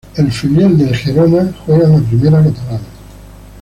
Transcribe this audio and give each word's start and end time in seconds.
El 0.17 0.31
filial 0.31 0.75
del 0.79 0.95
Girona 0.95 1.53
juega 1.63 1.85
en 1.85 1.91
la 2.01 2.09
Primera 2.09 2.43
Catalana. 2.43 2.79